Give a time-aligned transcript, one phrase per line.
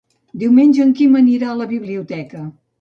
[0.43, 2.47] Diumenge en Quim anirà a la biblioteca.